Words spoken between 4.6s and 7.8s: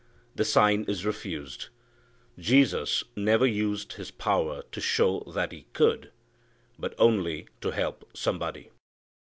to show that He could, but only to